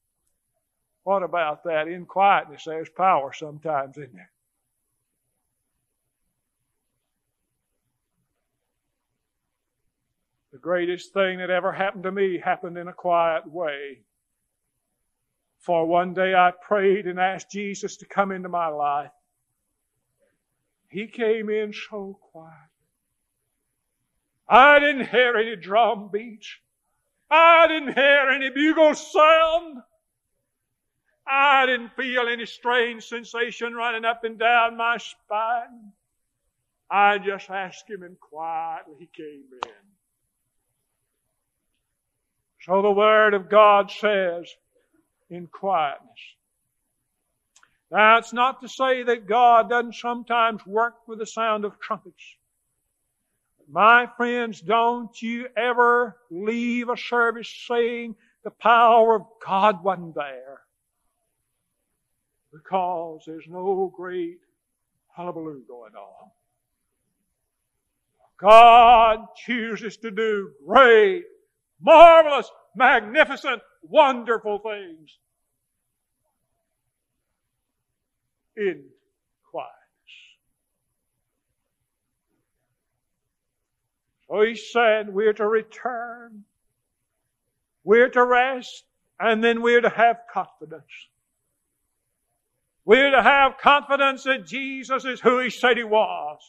What 1.03 1.23
about 1.23 1.63
that? 1.65 1.87
In 1.87 2.05
quietness, 2.05 2.63
there's 2.65 2.89
power 2.89 3.31
sometimes, 3.33 3.97
isn't 3.97 4.13
there? 4.13 4.31
Greatest 10.61 11.13
thing 11.13 11.39
that 11.39 11.49
ever 11.49 11.71
happened 11.71 12.03
to 12.03 12.11
me 12.11 12.39
happened 12.39 12.77
in 12.77 12.87
a 12.87 12.93
quiet 12.93 13.45
way. 13.51 13.99
For 15.59 15.85
one 15.85 16.13
day 16.13 16.33
I 16.33 16.51
prayed 16.51 17.07
and 17.07 17.19
asked 17.19 17.51
Jesus 17.51 17.97
to 17.97 18.05
come 18.05 18.31
into 18.31 18.49
my 18.49 18.67
life. 18.67 19.11
He 20.89 21.07
came 21.07 21.49
in 21.49 21.73
so 21.73 22.17
quiet. 22.31 22.55
I 24.47 24.79
didn't 24.79 25.07
hear 25.07 25.35
any 25.35 25.55
drum 25.55 26.09
beats. 26.11 26.47
I 27.29 27.67
didn't 27.67 27.93
hear 27.93 28.29
any 28.29 28.49
bugle 28.49 28.95
sound. 28.95 29.77
I 31.25 31.65
didn't 31.65 31.95
feel 31.95 32.27
any 32.27 32.45
strange 32.45 33.05
sensation 33.05 33.73
running 33.73 34.03
up 34.03 34.23
and 34.25 34.37
down 34.37 34.75
my 34.75 34.97
spine. 34.97 35.93
I 36.89 37.19
just 37.19 37.49
asked 37.49 37.89
him 37.89 38.03
and 38.03 38.19
quietly 38.19 38.95
he 38.99 39.09
came 39.15 39.45
in. 39.63 39.90
So 42.65 42.81
the 42.81 42.91
Word 42.91 43.33
of 43.33 43.49
God 43.49 43.89
says, 43.91 44.47
in 45.31 45.47
quietness. 45.47 46.09
That's 47.89 48.33
not 48.33 48.61
to 48.61 48.69
say 48.69 49.03
that 49.03 49.27
God 49.27 49.69
doesn't 49.69 49.95
sometimes 49.95 50.65
work 50.65 50.95
with 51.07 51.19
the 51.19 51.25
sound 51.25 51.65
of 51.65 51.79
trumpets. 51.79 52.23
My 53.69 54.07
friends, 54.17 54.61
don't 54.61 55.19
you 55.21 55.47
ever 55.57 56.17
leave 56.29 56.89
a 56.89 56.97
service 56.97 57.53
saying 57.67 58.15
the 58.43 58.51
power 58.51 59.15
of 59.15 59.25
God 59.45 59.83
wasn't 59.83 60.15
there. 60.15 60.59
Because 62.51 63.23
there's 63.25 63.47
no 63.47 63.91
great 63.95 64.39
hullabaloo 65.15 65.63
going 65.67 65.95
on. 65.95 66.31
God 68.37 69.27
chooses 69.45 69.97
to 69.97 70.11
do 70.11 70.51
great 70.65 71.25
marvelous, 71.81 72.49
magnificent, 72.75 73.61
wonderful 73.83 74.59
things 74.59 75.17
in 78.55 78.83
quietness. 79.49 79.71
So 84.29 84.41
he 84.41 84.55
said 84.55 85.13
we're 85.13 85.33
to 85.33 85.47
return, 85.47 86.43
we're 87.83 88.09
to 88.09 88.23
rest, 88.23 88.83
and 89.19 89.43
then 89.43 89.61
we're 89.61 89.81
to 89.81 89.89
have 89.89 90.17
confidence. 90.31 90.83
We're 92.85 93.11
to 93.11 93.21
have 93.21 93.57
confidence 93.59 94.23
that 94.23 94.47
Jesus 94.47 95.05
is 95.05 95.21
who 95.21 95.39
he 95.39 95.49
said 95.49 95.77
he 95.77 95.83
was. 95.83 96.39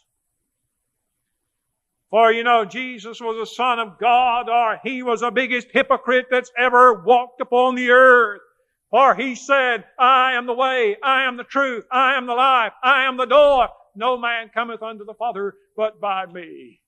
For 2.13 2.31
you 2.31 2.45
know, 2.45 2.67
Jesus 2.67 3.23
was 3.23 3.39
the 3.39 3.47
Son 3.47 3.79
of 3.79 3.99
God, 3.99 4.51
or 4.51 4.79
He 4.85 5.03
was 5.03 5.21
the 5.21 5.31
biggest 5.31 5.69
hypocrite 5.73 6.27
that's 6.31 6.53
ever 6.59 7.03
walked 7.03 7.41
upon 7.41 7.75
the 7.75 7.91
earth. 7.91 8.43
For 8.91 9.15
He 9.15 9.35
said, 9.35 9.85
I 9.99 10.35
am 10.35 10.45
the 10.45 10.53
way, 10.53 10.99
I 11.03 11.25
am 11.25 11.39
the 11.39 11.45
truth, 11.45 11.87
I 11.91 12.19
am 12.19 12.27
the 12.27 12.35
life, 12.35 12.75
I 12.85 13.07
am 13.07 13.17
the 13.17 13.25
door. 13.25 13.71
No 13.97 14.19
man 14.19 14.51
cometh 14.53 14.83
unto 14.83 15.07
the 15.07 15.15
Father 15.15 15.55
but 15.75 16.03
by 16.03 16.27
me. 16.27 16.83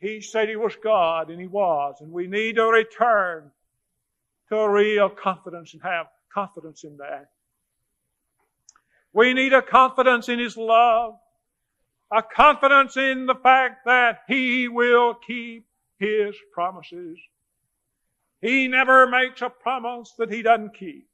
He 0.00 0.20
said 0.20 0.48
He 0.48 0.56
was 0.56 0.74
God, 0.82 1.30
and 1.30 1.40
He 1.40 1.46
was, 1.46 1.98
and 2.00 2.10
we 2.10 2.26
need 2.26 2.56
to 2.56 2.64
return 2.64 3.52
to 4.48 4.56
a 4.56 4.68
real 4.68 5.08
confidence 5.10 5.74
and 5.74 5.82
have 5.84 6.06
confidence 6.34 6.82
in 6.82 6.96
that. 6.96 7.26
We 9.12 9.32
need 9.32 9.52
a 9.52 9.62
confidence 9.62 10.28
in 10.28 10.40
His 10.40 10.56
love 10.56 11.20
a 12.12 12.22
confidence 12.22 12.96
in 12.96 13.26
the 13.26 13.34
fact 13.34 13.84
that 13.86 14.20
He 14.28 14.68
will 14.68 15.14
keep 15.14 15.66
His 15.98 16.34
promises. 16.52 17.18
He 18.40 18.68
never 18.68 19.06
makes 19.06 19.42
a 19.42 19.50
promise 19.50 20.12
that 20.18 20.32
He 20.32 20.42
doesn't 20.42 20.76
keep. 20.78 21.08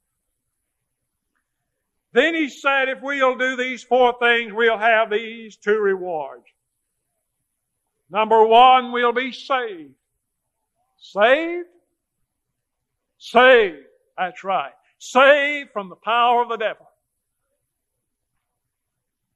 Then 2.11 2.35
He 2.35 2.49
said, 2.49 2.89
if 2.89 3.01
we'll 3.01 3.37
do 3.37 3.55
these 3.55 3.83
four 3.83 4.15
things, 4.19 4.53
we'll 4.53 4.77
have 4.77 5.09
these 5.09 5.57
two 5.57 5.79
rewards. 5.79 6.45
Number 8.09 8.45
one, 8.45 8.91
we'll 8.91 9.13
be 9.13 9.31
saved. 9.31 9.95
Saved? 10.99 11.67
Saved. 13.17 13.85
That's 14.17 14.43
right. 14.43 14.73
Saved 14.99 15.71
from 15.71 15.89
the 15.89 15.95
power 15.95 16.43
of 16.43 16.49
the 16.49 16.57
devil. 16.57 16.87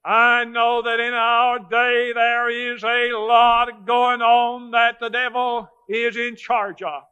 I 0.08 0.46
know 0.46 0.84
that 0.84 1.02
in 1.02 1.13
our 1.13 1.60
day 1.60 2.13
there 2.13 2.50
is 2.50 2.82
a 2.82 3.12
lot 3.12 3.86
going 3.86 4.22
on 4.22 4.72
that 4.72 5.02
the 5.02 5.10
devil 5.10 5.70
is 5.89 6.15
in 6.15 6.38
charge 6.38 6.82
of. 6.82 7.04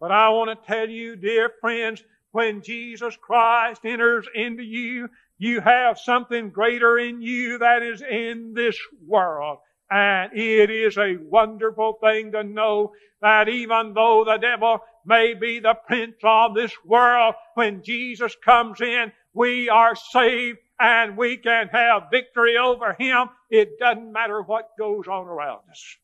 But 0.00 0.12
I 0.12 0.30
want 0.30 0.58
to 0.58 0.66
tell 0.66 0.88
you, 0.88 1.14
dear 1.16 1.50
friends, 1.60 2.02
when 2.30 2.62
Jesus 2.62 3.18
Christ 3.20 3.82
enters 3.84 4.26
into 4.34 4.62
you, 4.62 5.10
you 5.36 5.60
have 5.60 5.98
something 5.98 6.48
greater 6.48 6.98
in 6.98 7.20
you 7.20 7.58
that 7.58 7.82
is 7.82 8.00
in 8.00 8.54
this 8.54 8.78
world. 9.06 9.58
And 9.90 10.32
it 10.32 10.70
is 10.70 10.96
a 10.96 11.18
wonderful 11.18 11.98
thing 12.02 12.32
to 12.32 12.44
know 12.44 12.92
that 13.20 13.50
even 13.50 13.92
though 13.92 14.24
the 14.24 14.38
devil 14.38 14.78
may 15.04 15.34
be 15.34 15.58
the 15.58 15.76
prince 15.86 16.16
of 16.22 16.54
this 16.54 16.72
world, 16.82 17.34
when 17.56 17.82
Jesus 17.82 18.34
comes 18.42 18.80
in, 18.80 19.12
we 19.34 19.68
are 19.68 19.94
saved 19.94 20.58
and 20.80 21.16
we 21.16 21.36
can 21.36 21.68
have 21.68 22.10
victory 22.10 22.56
over 22.56 22.94
him. 22.98 23.28
It 23.50 23.78
doesn't 23.78 24.12
matter 24.12 24.42
what 24.42 24.76
goes 24.78 25.06
on 25.08 25.26
around 25.26 25.62
us. 25.70 25.96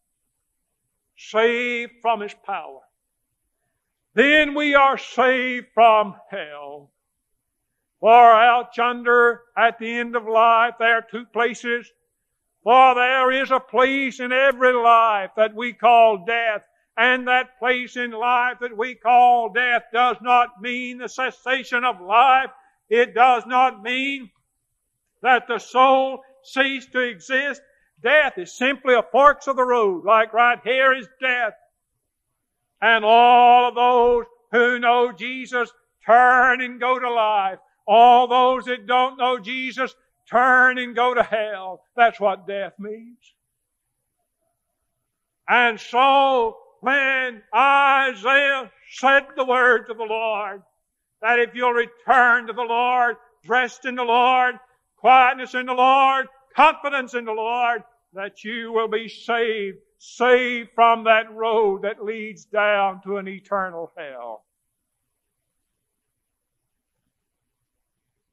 Saved 1.16 1.92
from 2.02 2.20
his 2.20 2.34
power. 2.44 2.80
Then 4.14 4.54
we 4.54 4.74
are 4.74 4.98
saved 4.98 5.68
from 5.74 6.16
hell. 6.30 6.90
For 8.00 8.32
out 8.32 8.76
yonder 8.76 9.42
at 9.56 9.78
the 9.78 9.90
end 9.90 10.16
of 10.16 10.26
life 10.26 10.74
there 10.78 10.96
are 10.96 11.06
two 11.08 11.24
places. 11.26 11.90
For 12.62 12.94
there 12.94 13.30
is 13.30 13.50
a 13.50 13.60
place 13.60 14.20
in 14.20 14.32
every 14.32 14.72
life 14.72 15.30
that 15.36 15.54
we 15.54 15.72
call 15.72 16.24
death. 16.24 16.62
And 16.96 17.26
that 17.26 17.58
place 17.58 17.96
in 17.96 18.12
life 18.12 18.58
that 18.60 18.76
we 18.76 18.94
call 18.94 19.52
death 19.52 19.84
does 19.92 20.16
not 20.22 20.60
mean 20.60 20.98
the 20.98 21.08
cessation 21.08 21.84
of 21.84 22.00
life. 22.00 22.50
It 22.88 23.14
does 23.14 23.44
not 23.46 23.82
mean 23.82 24.30
that 25.24 25.48
the 25.48 25.58
soul 25.58 26.22
ceased 26.44 26.92
to 26.92 27.00
exist. 27.00 27.60
Death 28.02 28.34
is 28.36 28.56
simply 28.56 28.94
a 28.94 29.02
forks 29.02 29.48
of 29.48 29.56
the 29.56 29.64
road, 29.64 30.04
like 30.04 30.32
right 30.34 30.58
here 30.62 30.92
is 30.92 31.08
death. 31.20 31.54
And 32.80 33.04
all 33.04 33.68
of 33.68 33.74
those 33.74 34.26
who 34.52 34.78
know 34.78 35.12
Jesus 35.12 35.72
turn 36.06 36.60
and 36.60 36.78
go 36.78 36.98
to 36.98 37.10
life. 37.10 37.58
All 37.88 38.28
those 38.28 38.66
that 38.66 38.86
don't 38.86 39.18
know 39.18 39.38
Jesus 39.38 39.94
turn 40.30 40.78
and 40.78 40.94
go 40.94 41.14
to 41.14 41.22
hell. 41.22 41.82
That's 41.96 42.20
what 42.20 42.46
death 42.46 42.74
means. 42.78 43.18
And 45.48 45.80
so 45.80 46.58
when 46.80 47.42
Isaiah 47.54 48.70
said 48.92 49.26
the 49.36 49.44
words 49.46 49.88
of 49.88 49.96
the 49.96 50.04
Lord, 50.04 50.62
that 51.22 51.38
if 51.38 51.54
you'll 51.54 51.72
return 51.72 52.46
to 52.46 52.52
the 52.52 52.62
Lord, 52.62 53.16
rest 53.46 53.86
in 53.86 53.94
the 53.94 54.04
Lord, 54.04 54.56
quietness 55.04 55.52
in 55.52 55.66
the 55.66 55.74
Lord, 55.74 56.28
confidence 56.56 57.12
in 57.12 57.26
the 57.26 57.32
Lord, 57.32 57.82
that 58.14 58.42
you 58.42 58.72
will 58.72 58.88
be 58.88 59.06
saved, 59.06 59.76
saved 59.98 60.70
from 60.74 61.04
that 61.04 61.30
road 61.30 61.82
that 61.82 62.02
leads 62.02 62.46
down 62.46 63.02
to 63.02 63.18
an 63.18 63.28
eternal 63.28 63.92
hell. 63.98 64.46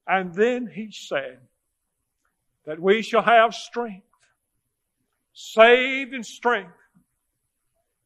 And 0.07 0.33
then 0.33 0.65
he 0.65 0.93
said 0.93 1.39
that 2.65 2.79
we 2.79 3.01
shall 3.01 3.23
have 3.23 3.53
strength, 3.53 4.07
saved 5.33 6.13
in 6.13 6.23
strength. 6.23 6.71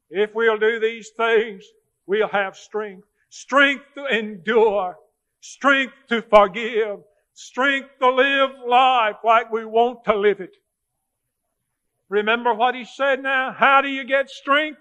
If 0.09 0.33
we'll 0.33 0.57
do 0.57 0.79
these 0.79 1.11
things, 1.15 1.63
we'll 2.07 2.29
have 2.29 2.57
strength. 2.57 3.07
Strength 3.29 3.83
to 3.93 4.05
endure, 4.05 4.97
strength 5.39 5.93
to 6.09 6.23
forgive, 6.23 7.01
strength 7.35 7.89
to 7.99 8.09
live 8.09 8.51
life 8.67 9.17
like 9.23 9.51
we 9.51 9.65
want 9.65 10.05
to 10.05 10.15
live 10.15 10.39
it. 10.39 10.55
Remember 12.09 12.53
what 12.53 12.75
he 12.75 12.85
said 12.85 13.21
now? 13.21 13.51
How 13.51 13.81
do 13.81 13.89
you 13.89 14.03
get 14.03 14.29
strength? 14.29 14.79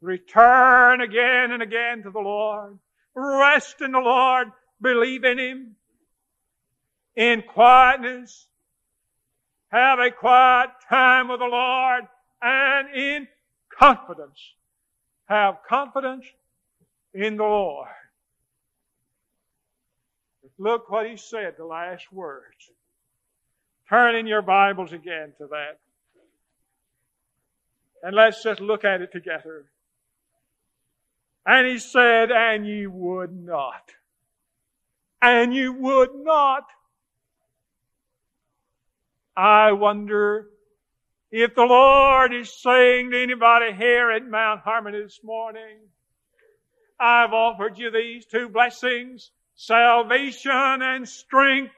Return 0.00 1.00
again 1.00 1.52
and 1.52 1.62
again 1.62 2.02
to 2.02 2.10
the 2.10 2.20
Lord. 2.20 2.78
Rest 3.14 3.80
in 3.80 3.92
the 3.92 3.98
Lord. 3.98 4.48
Believe 4.80 5.24
in 5.24 5.38
Him. 5.38 5.76
In 7.16 7.42
quietness. 7.42 8.46
Have 9.70 9.98
a 9.98 10.10
quiet 10.10 10.70
time 10.88 11.28
with 11.28 11.40
the 11.40 11.46
Lord. 11.46 12.04
And 12.40 12.94
in 12.94 13.28
confidence. 13.76 14.38
Have 15.26 15.56
confidence 15.68 16.24
in 17.12 17.36
the 17.36 17.44
Lord. 17.44 17.88
Look 20.58 20.90
what 20.90 21.08
he 21.08 21.16
said, 21.16 21.54
the 21.56 21.64
last 21.64 22.12
words. 22.12 22.70
Turn 23.88 24.16
in 24.16 24.26
your 24.26 24.42
Bibles 24.42 24.92
again 24.92 25.32
to 25.38 25.46
that. 25.46 25.78
And 28.02 28.14
let's 28.14 28.42
just 28.42 28.60
look 28.60 28.84
at 28.84 29.00
it 29.00 29.12
together. 29.12 29.66
And 31.46 31.66
he 31.66 31.78
said, 31.78 32.30
and 32.30 32.66
ye 32.66 32.86
would 32.86 33.32
not. 33.32 33.90
And 35.22 35.54
you 35.54 35.72
would 35.72 36.10
not. 36.14 36.64
I 39.36 39.72
wonder 39.72 40.48
if 41.30 41.54
the 41.54 41.62
Lord 41.62 42.34
is 42.34 42.50
saying 42.60 43.10
to 43.10 43.22
anybody 43.22 43.72
here 43.72 44.10
at 44.10 44.26
Mount 44.26 44.60
Harmony 44.60 45.00
this 45.00 45.20
morning, 45.22 45.78
I've 47.00 47.32
offered 47.32 47.78
you 47.78 47.90
these 47.90 48.26
two 48.26 48.48
blessings, 48.48 49.30
salvation 49.58 50.52
and 50.82 51.06
strength. 51.06 51.74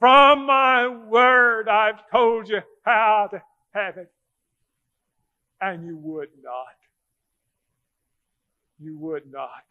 From 0.00 0.44
my 0.44 0.88
word, 0.88 1.68
I've 1.68 2.10
told 2.10 2.48
you 2.48 2.60
how 2.84 3.28
to 3.30 3.40
have 3.72 3.96
it. 3.96 4.12
And 5.60 5.86
you 5.86 5.96
would 5.96 6.28
not. 6.42 6.76
You 8.78 8.98
would 8.98 9.32
not. 9.32 9.64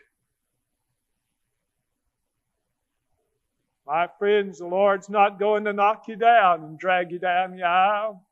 My 3.86 4.08
friends, 4.18 4.58
the 4.58 4.66
Lord's 4.66 5.10
not 5.10 5.38
going 5.38 5.66
to 5.66 5.74
knock 5.74 6.08
you 6.08 6.16
down 6.16 6.64
and 6.64 6.80
drag 6.80 7.12
you 7.12 7.20
down 7.20 7.56
the 7.56 7.64
aisle. 7.64 8.26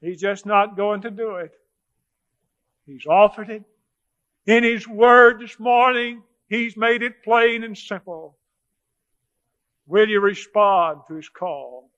He's 0.00 0.20
just 0.20 0.46
not 0.46 0.76
going 0.76 1.00
to 1.02 1.10
do 1.10 1.36
it. 1.36 1.52
He's 2.86 3.06
offered 3.06 3.50
it. 3.50 3.64
In 4.50 4.64
His 4.64 4.88
Word 4.88 5.40
this 5.40 5.60
morning, 5.60 6.24
He's 6.48 6.76
made 6.76 7.04
it 7.04 7.22
plain 7.22 7.62
and 7.62 7.78
simple. 7.78 8.36
Will 9.86 10.08
you 10.08 10.18
respond 10.18 11.02
to 11.06 11.14
His 11.14 11.28
call? 11.28 11.88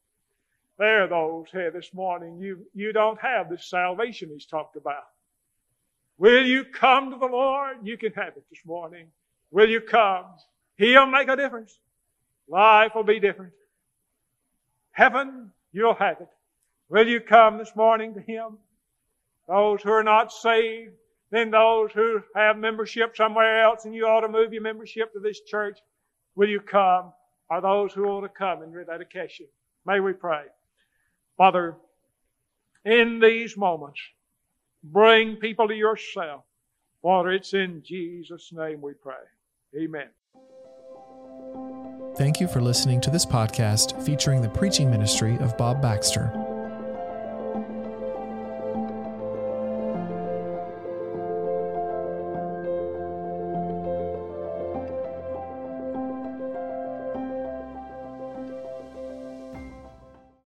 There 0.79 1.05
are 1.05 1.09
those 1.09 1.47
here 1.51 1.71
this 1.71 1.95
morning, 1.95 2.39
you, 2.39 2.67
you 2.75 2.93
don't 2.93 3.19
have 3.23 3.49
this 3.49 3.71
salvation 3.71 4.29
He's 4.31 4.45
talked 4.45 4.77
about. 4.77 5.07
Will 6.19 6.45
you 6.45 6.65
come 6.65 7.11
to 7.11 7.17
the 7.17 7.25
Lord? 7.25 7.79
You 7.85 7.97
can 7.97 8.13
have 8.13 8.37
it 8.37 8.45
this 8.51 8.61
morning. 8.67 9.07
Will 9.51 9.71
you 9.71 9.81
come? 9.81 10.27
He'll 10.77 11.07
make 11.07 11.29
a 11.29 11.37
difference. 11.37 11.75
Life 12.49 12.95
will 12.95 13.03
be 13.03 13.19
different. 13.19 13.55
Heaven, 14.91 15.53
you'll 15.73 15.95
have 15.95 16.21
it. 16.21 16.29
Will 16.91 17.09
you 17.09 17.21
come 17.21 17.57
this 17.57 17.75
morning 17.75 18.13
to 18.13 18.21
Him? 18.21 18.59
Those 19.49 19.81
who 19.81 19.91
are 19.91 20.05
not 20.05 20.33
saved, 20.33 20.93
then 21.33 21.51
those 21.51 21.91
who 21.93 22.21
have 22.37 22.59
membership 22.59 23.17
somewhere 23.17 23.65
else 23.65 23.87
and 23.87 23.95
you 23.95 24.07
ought 24.07 24.21
to 24.21 24.29
move 24.29 24.53
your 24.53 24.63
membership 24.63 25.15
to 25.15 25.19
this 25.19 25.41
church, 25.41 25.79
will 26.37 26.49
you 26.49 26.61
come? 26.61 27.13
Are 27.49 27.63
those 27.63 27.93
who 27.93 28.05
ought 28.05 28.21
to 28.21 28.29
come 28.29 28.63
in 28.63 28.71
rededication? 28.71 29.47
May 29.87 30.01
we 30.01 30.13
pray. 30.13 30.43
Father, 31.39 31.77
in 32.85 33.19
these 33.19 33.57
moments, 33.57 33.99
bring 34.85 35.37
people 35.37 35.69
to 35.69 35.75
yourself. 35.75 36.45
Father, 37.03 37.33
it's 37.33 37.55
in 37.55 37.83
Jesus' 37.83 38.51
name 38.53 38.83
we 38.83 38.93
pray. 38.93 39.15
Amen. 39.77 40.09
Thank 42.17 42.41
you 42.41 42.47
for 42.47 42.61
listening 42.61 43.01
to 43.01 43.11
this 43.11 43.25
podcast 43.25 44.01
featuring 44.05 44.43
the 44.43 44.51
preaching 44.51 44.91
ministry 44.91 45.39
of 45.39 45.57
Bob 45.57 45.81
Baxter. 45.81 46.31